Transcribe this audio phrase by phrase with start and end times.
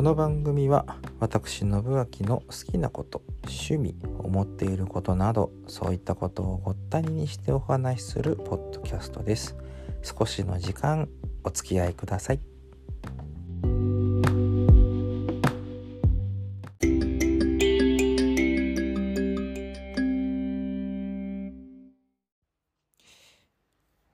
[0.00, 0.86] この番組は
[1.18, 9.58] 私信明の好きなこと趣味思っていることなどそういったことをごったににしてお話しするポッドキャストです。
[10.02, 11.06] 少しの時間
[11.44, 12.40] お付き合いください。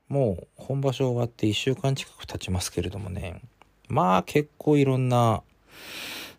[0.08, 3.40] もう本場所終わって1週間近く経ちますけれどもね。
[3.88, 5.44] まあ結構いろんな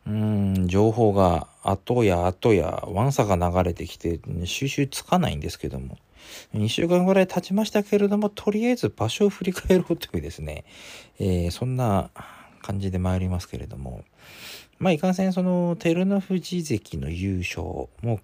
[0.07, 5.97] うん情報が後や後やわんさが流れてきて収集つかないんですけども。
[6.53, 10.65] 2週間ぐらい経ちましたけれどもとりあえず場所を振り返ろうというですね、
[11.19, 12.09] えー、そんな
[12.61, 14.03] 感じで参りますけれども。
[14.79, 17.63] まあいかんせんその照ノ富士関の優勝
[18.01, 18.19] も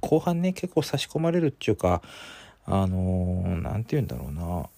[0.00, 2.00] 後半ね結構差し込まれるっていうか
[2.64, 4.68] あの何、ー、て言うんだろうな。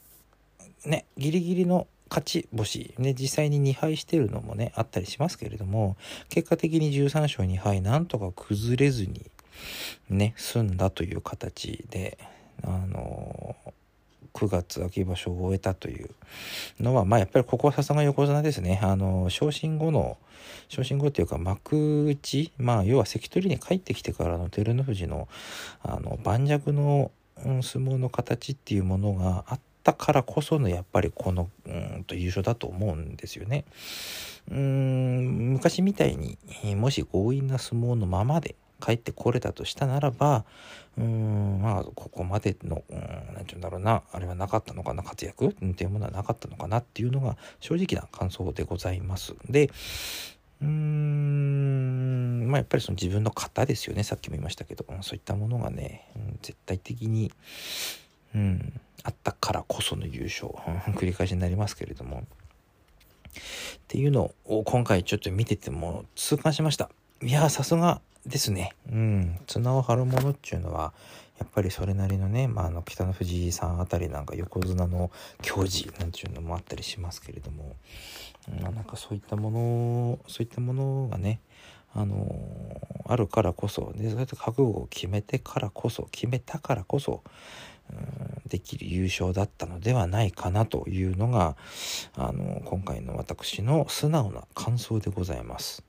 [0.86, 5.96] ねギリギリの勝ち星、ね、実際に2敗してるのもねあったりしますけれども
[6.28, 9.32] 結果的に13勝2敗なんとか崩れずに
[10.08, 12.16] ね済んだという形で
[12.62, 13.56] あの
[14.32, 16.08] 9月秋場所を終えたという
[16.78, 18.80] のはまあやっぱりここはさすが横綱ですね。
[18.82, 20.16] あの昇進後の
[20.68, 25.26] 昇進後っていうか幕内まあ要は関取に帰ってきてからの照ノ富士の
[25.82, 33.64] あの盤石の、相撲の形っていうものがあってたからこそのやっぱりこのうんと優勝だと思うんですよね。
[34.50, 36.36] うん昔みたいに
[36.74, 40.44] もし強引な相撲のままで帰ってこれたとしたならば
[40.98, 49.34] うんまあここまでの何て言うんだろうなあれはなかったのかな活躍っていうものはなかったのかなっていうのが正直な感想でございます。
[49.48, 49.70] で
[50.60, 57.32] うーんまあやっぱりその自分の型ですよねさっきも言いましたけどそういったものがね、うん、絶対的に
[58.34, 58.80] うん。
[59.02, 60.48] あったからこその優勝。
[60.96, 62.22] 繰り返しになりますけれども。
[62.22, 66.90] っていうのを今回ちょっと見てても痛感しました。
[67.22, 68.72] いやさすがですね。
[68.90, 69.38] うん。
[69.46, 70.94] 綱を張るものっていうのは
[71.38, 75.10] やっぱりそれなりのね、まあ、あの北の富士さんあたりなんか横綱の
[75.42, 77.76] 矜持なんていうのもあったりしますけれども、
[78.60, 81.40] まあ、なんかそういったものそういったものがね
[81.96, 82.26] あの、
[83.06, 87.22] あるからこそでそうやって覚悟を決めてからこそ決めたからこそ
[88.46, 91.56] できる優勝だったのではないかなというのが
[92.16, 95.82] あの今回の私の素直な感想でございます。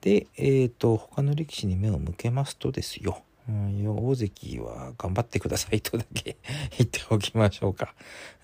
[0.00, 6.36] で、えーと、他の力士に目を向けますとですよ、うん、大関は頑張ってくださいとだけ
[6.78, 7.94] 言っておきましょうか。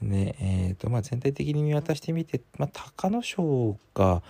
[0.01, 4.23] ねえーとまあ、全体的に見渡してみて、まあ、隆の勝が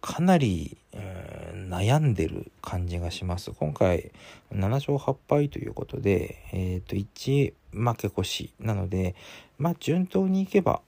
[0.00, 3.52] かなり、えー、悩んでる感じがします。
[3.52, 4.10] 今回
[4.52, 9.14] 7勝8敗ということで、えっ、ー、と1負け越しなので、
[9.58, 10.80] まあ順当にいけば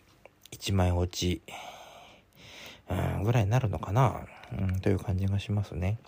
[0.53, 1.43] 1枚落ち、
[2.91, 4.21] うん、ぐらいになるのかな、
[4.59, 5.99] うん、という感じがしますね。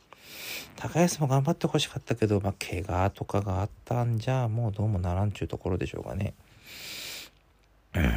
[0.76, 6.34] 高安も頑張ってほしかったけど、まあ、怪我とかがあったんじゃもうどうもならんちゅうところでしょうかね。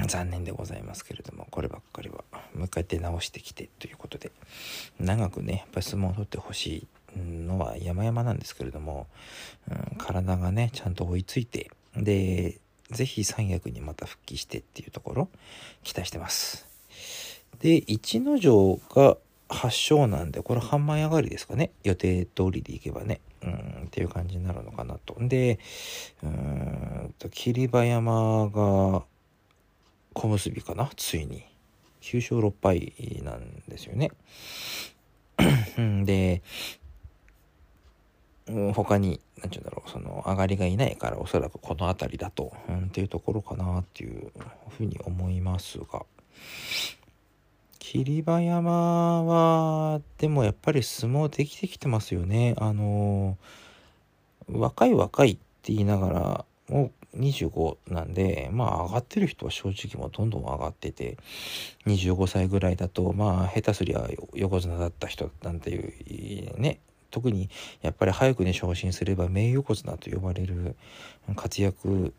[0.08, 2.24] 残念でございますけれどもこればっかりは。
[2.56, 4.32] もう一回出直してきてということで。
[5.00, 9.08] 長くねやっぱり相撲を取ってほしいのは山々なんですけれども、
[9.70, 15.30] うん、体がねちゃんと追いついてで是非三役にまた復帰してっていうところ
[15.84, 16.68] 期待してます。
[17.60, 19.18] で逸ノ城が
[19.50, 21.72] 8勝なんでこれ半枚上がりですかね。
[21.84, 23.22] 予定通りでいけばね。
[23.44, 25.16] うんっていう感じになるのかなと。
[25.20, 25.60] で
[26.24, 29.04] うーんと霧馬山が
[30.18, 30.90] 小結かな？
[30.96, 31.46] ついに。
[32.02, 34.12] 9勝6敗なんですよね。
[36.06, 36.42] で
[38.74, 44.32] 他に何て言うんだろうその上がりがいないからおそらくこの辺りだと、うん、っていうところかなっていう
[44.70, 46.06] ふうに思いますが。
[47.80, 52.56] 霧馬山はでもやっぱり相撲できてきてますよね。
[52.58, 53.38] あの
[54.52, 61.18] 若い若いって言いながらもう25なんで、まあ上がってる人は正直もうどんどん上がってて、
[61.86, 66.80] 25歳ぐらいだと、まあ下手すりゃ横綱だった人なんていうね、
[67.10, 67.50] 特に
[67.82, 70.76] やっぱり早くね昇進すれば名横綱と呼ばれる
[71.36, 72.14] 活躍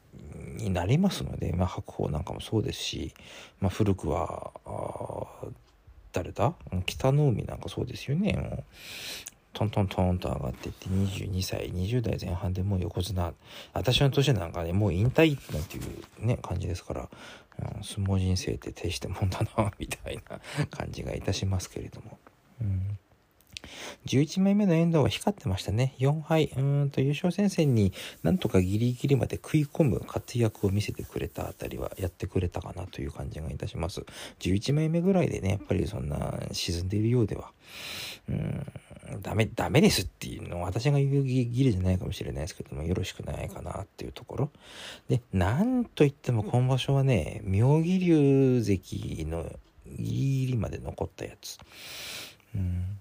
[0.57, 3.15] になりますので、まあ、白鵬なんかもそうですし、
[3.61, 4.53] まあ、古くは
[6.13, 6.55] 誰だ？
[6.87, 8.65] 北の海なんかそうですよね
[9.53, 13.33] トントントンと上がっていって22歳20代前半でもう横綱
[13.73, 17.09] 私の年なんかねもう引退なんていうね感じですから、
[17.59, 22.19] うん、相撲人生って大したもんだなみたいな感じがいたしますけれども。
[22.61, 22.99] うん
[24.07, 25.95] 11枚目の遠藤は光ってましたね。
[25.99, 27.93] 4敗、うんと優勝戦線に
[28.23, 34.05] なんとかギリギリまで食い込む活躍を見せてくれたあたりはやってくれたかなという感じがいたします。
[34.41, 37.53] 11枚目ぐらいでね、やっぱりそんな沈んでいるようでは、
[38.29, 38.67] うん、
[39.23, 44.51] ダメ、ダメですっていうのは私が言うギリじゃないかもしれないですけども、よろしくないかなっていうところ。
[45.09, 49.45] で、なんといっても今場所はね、妙義龍関の
[49.87, 51.59] ギリギリまで残ったやつ。
[52.55, 52.99] うん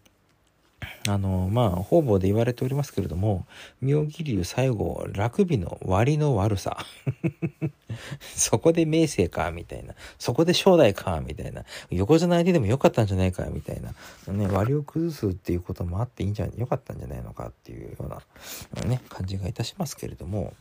[1.07, 3.45] あの、まあ、方々で言われておりますけれども、
[3.81, 6.77] 妙義龍最後、ラグビーの割の悪さ。
[8.35, 9.95] そこで明生か、みたいな。
[10.19, 11.63] そこで正代か、みたいな。
[11.89, 13.93] 横綱相手でもよかったんじゃないか、みたいな。
[14.33, 18.21] ね、割を崩すっていうこともあっていいんじゃ、よかったんじゃないのかっていうような、
[18.87, 20.53] ね、感じがいたしますけれども、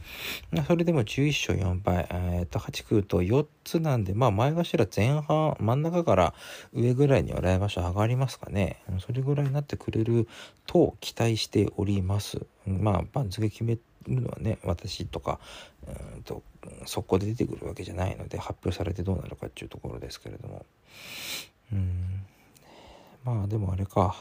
[0.66, 6.34] それでも11勝4敗、えっ、と、8空と4つなんで、まあ、前頭前半、真ん中から
[6.72, 8.82] 上ぐらいには来場所上がりますかね。
[9.00, 10.28] それぐらいになってくれる
[10.66, 12.46] と期待しております。
[12.66, 13.78] まあ、番付決め
[14.08, 15.38] るのはね、私とか、
[16.14, 16.42] うんと、
[16.86, 20.66] 速攻で出てくるわけじゃないので、発表されてどうなるかっていうところですけれども。
[21.72, 22.26] うん。
[23.24, 24.16] まあ、でもあれか。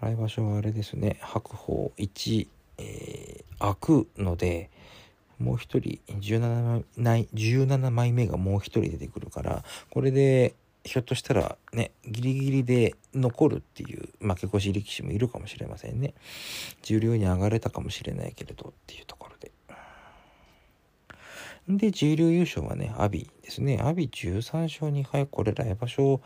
[0.00, 2.48] 来場所はあれですね、白鵬1、
[2.78, 4.70] えー、開くので、
[5.38, 10.54] もう一人17枚、17枚目がもう一人出てくるから、これで
[10.84, 16.14] ひょっとしたらね、ギリギリで残るっていう負け越し力士もいるかもしれませんね。
[16.82, 19.50] 重量に上がれたかもしれないけれどっていうところで。
[21.68, 23.10] で、重量優勝はね、阿炎
[23.42, 23.78] ですね。
[23.80, 25.26] 阿炎13勝2敗。
[25.26, 26.20] これ来場所、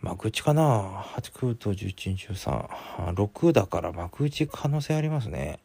[0.00, 3.14] 幕内かな ?8 空と11、13。
[3.14, 5.60] 6だから幕内可能性ありますね。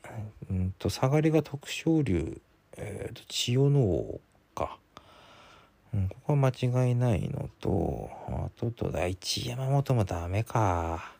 [0.49, 2.41] うんと、下がりが徳勝龍、
[2.77, 4.21] え、ー、と、千代の王
[4.55, 4.77] か。
[5.97, 11.13] ん、ここは間違いないのと、あととだ、一山本もダメか。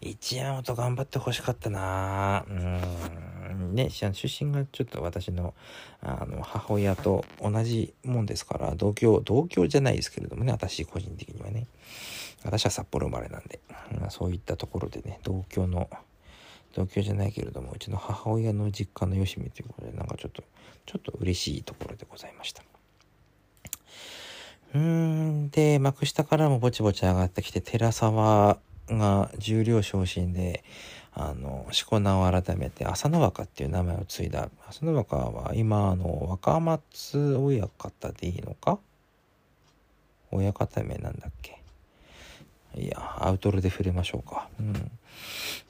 [0.00, 3.74] 一山本頑張ってほしかったなうん。
[3.74, 5.54] ね、出身がちょっと私の、
[6.00, 11.66] あの、母親と同じもんですから、同居、同居じゃないですけれどもね、私個人的にはね。
[12.44, 13.60] 私は札幌生まれなんで、
[14.00, 15.90] うん、そういったところでね、同居の、
[16.74, 20.42] 同居じゃないけれども、うちの母親の実家のよしみということで、なんかちょっと、
[20.86, 22.62] ちょっと嬉しいところでございました。
[24.74, 30.62] うーん、で、幕下からもぼちぼち上がってきて、寺沢が重量昇進で、
[31.14, 34.50] あの、しこ名を改めて、朝の若っていう名前を継いだ。
[34.68, 38.78] 朝の若は今、あの、若松親方でいいのか？
[40.30, 41.62] 親方名なんだっけ？
[42.76, 44.48] いや、アウトロで触れましょうか。
[44.60, 44.90] うん。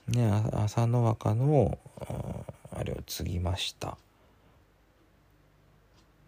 [0.08, 1.78] ね、朝の若の、
[2.76, 3.96] あれを継ぎました。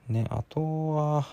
[0.08, 1.26] ね、あとは、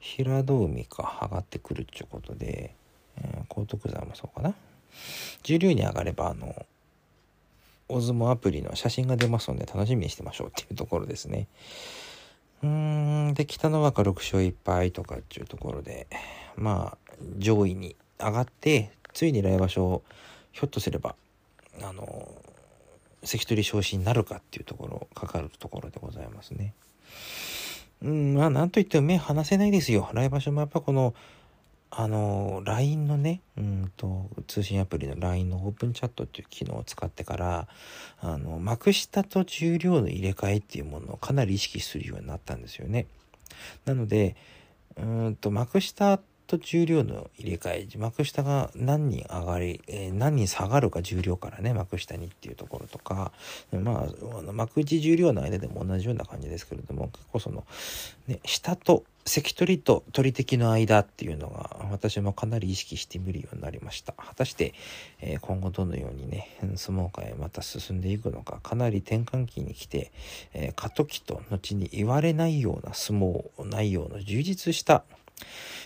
[0.00, 2.74] 平戸海か上がってくるっちゅうことで、
[3.18, 4.54] えー、高徳山もそうかな。
[5.42, 6.66] 重量に上がれば、あの、
[7.88, 11.48] 大相撲アプリの写真が出ますので楽しみにしてましょうっていうところですね。
[12.62, 16.06] うん、で、北の若6勝1敗とかっていうところで、
[16.56, 20.02] まあ、上位に上がって、ついに来場所、
[20.52, 21.14] ひょっとすれば、
[21.82, 22.28] あの、
[23.24, 26.74] 関取昇進になるかっていうところ、かかるところでございますね。
[28.02, 30.08] うん、まあ、なんといっても目離せないですよ。
[30.12, 31.14] 来場所もやっぱこの、
[31.90, 37.68] あの、LINE のね、うんと、通信アプリの LINE のオープンチャットっていう機能を使ってから、
[38.20, 43.06] あの、幕下と重量の入れ替えっていうものをかなり意識するようになったんですよね。
[43.84, 44.36] なので、
[44.96, 46.20] うんと、幕下
[46.50, 53.30] と重量の入れ替え、幕下が何人上がり、えー、何人下がるか重量からね、幕下にっていうところとか、
[53.72, 57.64] まああの、幕内重量の間でも同じような感じですけれども、結構その、
[58.26, 64.12] ね、下と関取と鳥敵の間っていうのが私もかなり意識してみるようになりました。
[64.12, 64.74] 果たして、
[65.20, 70.10] えー、今後どのようにね、相撲界また進んでいくのか、かなり転換期に来て、
[70.52, 75.04] えー、過渡期と後に言われないような相撲内容の充実した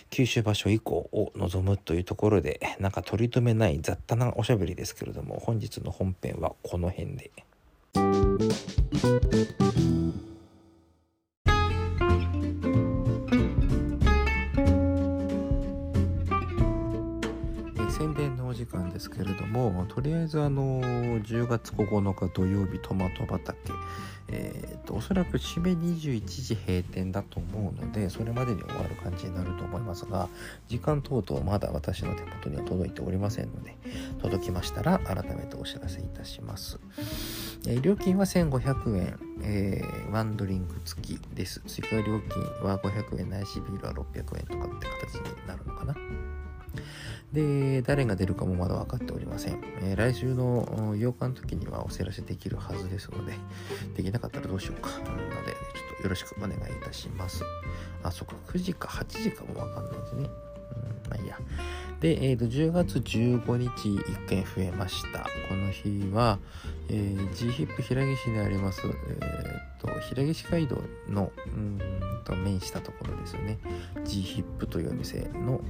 [0.09, 7.31] 九州場所以降を望むというところで、なんか取り留めない雑多なおしゃべりですけれども、本日の本編はこの辺で。
[18.65, 23.53] 時間ですけれどもとりあえずあの10月9日土曜日トマト畑
[24.27, 30.29] えーと、おそらく締め21時閉店だと思うのでそれまでに終わる感じになると思いますが
[30.67, 33.75] 時間等々まだ私の手元には届いておりませんので
[34.23, 36.79] 届きましたら改めてお知らせいたします、
[37.67, 41.61] えー、料金は1500円、えー、ワンドリンク付きです。
[41.67, 43.29] 追加料金は500円。
[43.29, 45.95] ないしビールは600円とかって形になるのかな。
[47.35, 49.61] で、誰が出るかもまだ分かっておりません。
[49.81, 53.33] えー、来週の8日の時にはお知らせできるはずですので、
[53.95, 54.89] できなかったらどうしようか。
[54.89, 57.43] なので、ちょっとよろしくお願いいたします。
[58.03, 60.21] あ、そっか、9時か8時かも分かんないですね。
[60.23, 60.29] うん、
[61.09, 61.37] まあいいや。
[61.99, 65.27] で、えーと、10月15日1件増えました。
[65.49, 66.39] この日は、
[66.87, 71.79] えー、G ヒップ平岸にあります、えーと、平岸街道のうん
[72.23, 73.57] と面したところですよね。
[74.05, 75.61] G ヒップというお店の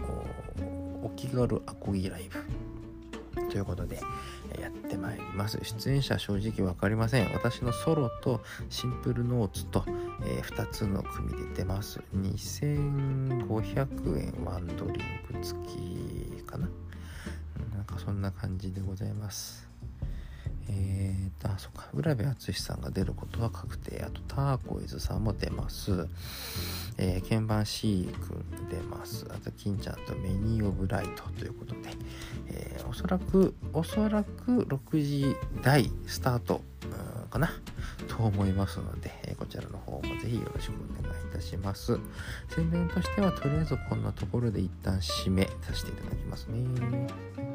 [1.05, 2.43] お気軽アコギライブ。
[3.49, 3.99] ということで、
[4.59, 5.59] やってまいります。
[5.61, 7.31] 出演者正直分かりません。
[7.31, 9.85] 私のソロとシンプルノーツと、
[10.25, 12.01] えー、2つの組で出ます。
[12.15, 14.95] 2500円ワンドリン
[15.39, 16.67] ク付きかな。
[17.75, 19.69] なんかそんな感じでございます。
[20.67, 24.03] えーと、あ、そっか、浦部淳さんが出ることは確定。
[24.03, 26.07] あと、ターコイズさんも出ます。
[26.97, 29.25] えー、鍵盤 C 君出ます。
[29.29, 31.79] あと、金ちゃんとメニーオブライトということで、
[32.47, 36.61] えー、おそらく、おそらく6時台スタート
[37.29, 37.49] かな？
[38.07, 41.99] と思いますので、えー、こちらの方もぜひよろしくお願いいたします。
[42.49, 47.54] 宣伝としては、とりあえずこんなところで一旦締めさせていただきますね。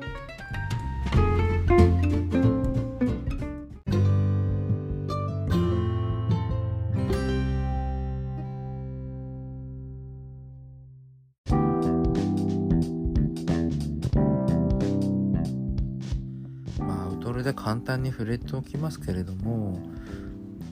[17.41, 19.81] れで簡単に触れておきますけれども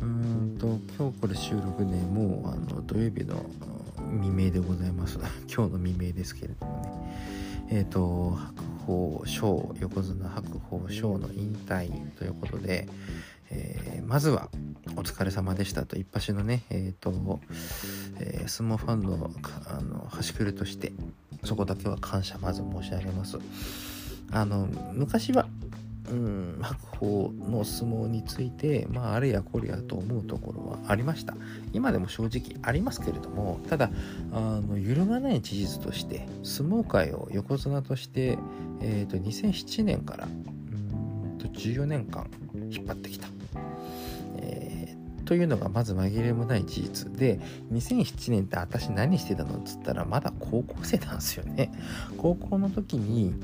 [0.01, 3.45] うんと今日これ収録でもうあの土曜日の
[4.21, 5.19] 未明でございます。
[5.53, 7.69] 今日の未明ですけれどもね。
[7.71, 12.89] えっ、ー、と白鵬賞横綱白鵬賞の引退ということで、
[13.51, 14.49] えー、まずは
[14.97, 17.41] お疲れ様でしたと一発のねえっ、ー、と、
[18.21, 19.31] えー、相撲ファンの
[19.67, 20.93] あの端くれとして
[21.45, 23.39] そこだけは感謝まず申し上げます。
[24.31, 25.49] あの昔は
[26.11, 31.37] うん、白鵬の相撲について、まあ、あれやこれやと思うところはありました。
[31.73, 33.91] 今でも正直ありますけれども、ただ、
[34.33, 38.39] あの揺るがない事実として、相撲界を横綱として、
[38.81, 42.29] えーと、2007年からうんと14年間
[42.71, 43.29] 引っ張ってきた。
[44.39, 47.41] えー、というのがまず紛れもない事実で
[47.73, 51.73] 2007年って私何してたのっつったらまだ高校生なんですよね
[52.17, 53.35] 高校の時に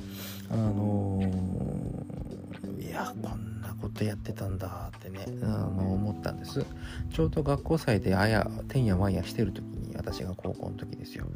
[0.50, 2.43] あのー
[2.84, 6.64] いやこんなことやってたんだってねあの思ったんです。
[7.12, 11.26] ちょうど学校祭であやてんやわんやしてる時に私が高校の時ですよ。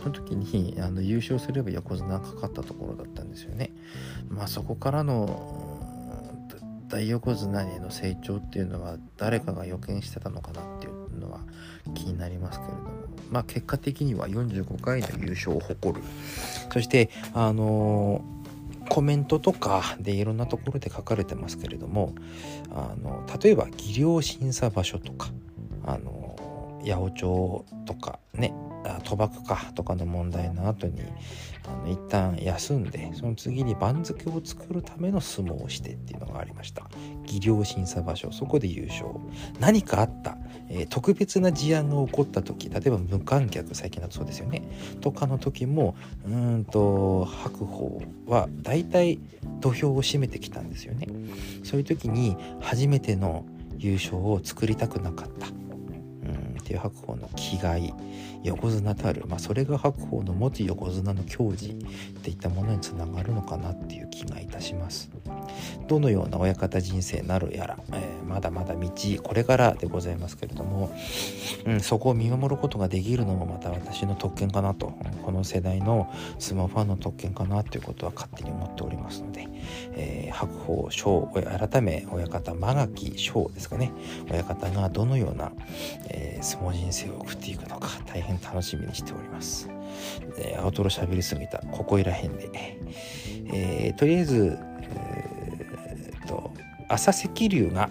[0.00, 3.72] その時にあの優勝すれば横綱かかったところだったんですよね。
[4.28, 5.76] まあそこからの
[6.88, 11.40] 大横綱への成長っていうのは誰かが予見してたのかなっていうのは
[11.94, 12.90] 気になりますけれども。
[13.30, 16.02] まあ結果的には45回の優勝を誇る。
[16.72, 18.35] そしてあのー
[18.88, 22.14] コメントとかでいろんなところで書かれてますけれども
[22.70, 25.30] あの例えば技量審査場所とか
[25.84, 28.52] あの八百長とかね
[29.04, 31.00] 賭博かとかの問題の後に
[31.66, 36.88] あの一旦休んでその次に番付を作るための相撲をしてっていうのがありました。
[37.26, 39.06] 技量審査場所そこで優勝。
[39.60, 40.38] 何かあった、
[40.68, 44.62] えー、特別な事案が起こった時例えば無観客最近だとそうですよね。
[45.00, 49.18] とかの時もうんと白鵬は大体
[49.60, 51.08] 土俵を占めてきたんですよね。
[51.64, 53.44] そういう時に初めての
[53.78, 55.46] 優勝を作りたくなかった。
[55.46, 57.94] っていう白鵬の気概
[58.42, 65.10] 横綱たる、まあ、それが白鵬の元横綱の矜持っていったものにつながるのかなっていう気がいたします。
[65.88, 68.90] どのような親方人生なるやら、えー、まだまだ道
[69.22, 70.92] これからでございますけれども、
[71.64, 79.48] うん、そこを見守ることができるのもまた私の特権かなとこの世代の相撲ファンの特権かなということは勝手に思っておりますので、
[79.92, 83.92] えー、白鵬翔改め親方間垣翔ですかね。
[84.30, 85.52] 親方がどのような、
[86.08, 89.68] えー、相撲人生を送っていくのか大変楽しみにしております。
[90.38, 92.78] えー、アウトロ喋りすぎたここいらへんで、
[93.52, 96.52] えー、とりあえず、えー、と
[96.88, 97.90] 朝赤龍が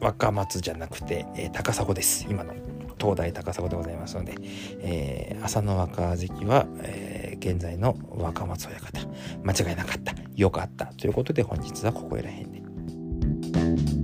[0.00, 2.26] 若松じゃなくて、えー、高砂です。
[2.28, 2.52] 今の
[2.98, 4.34] 東大高砂でございますので、
[4.80, 9.00] えー、朝の若関は、えー、現在の若松親方。
[9.44, 10.14] 間違いなかった。
[10.34, 10.86] よかった。
[10.86, 14.03] ということで本日はここいらへんで。